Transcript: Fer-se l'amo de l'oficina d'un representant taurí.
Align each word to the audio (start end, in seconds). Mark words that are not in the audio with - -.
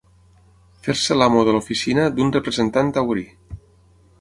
Fer-se 0.87 1.17
l'amo 1.17 1.43
de 1.49 1.53
l'oficina 1.57 2.07
d'un 2.17 2.33
representant 2.39 2.91
taurí. 2.97 3.29